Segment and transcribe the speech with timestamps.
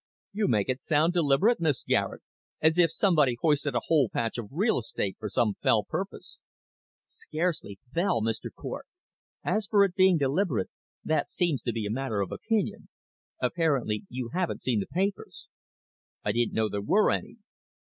[0.33, 2.23] "You make it sound deliberate, Miss Garet,
[2.59, 6.39] as if somebody hoisted a whole patch of real estate for some fell purpose."
[7.05, 8.49] "Scarcely fell, Mr.
[8.51, 8.87] Cort.
[9.43, 10.71] As for it being deliberate,
[11.03, 12.89] that seems to be a matter of opinion.
[13.39, 15.45] Apparently you haven't seen the papers."
[16.25, 17.37] "I didn't know there were any."